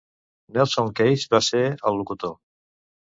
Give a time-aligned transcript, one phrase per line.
[0.55, 2.33] Nelson Case va ser el locutor.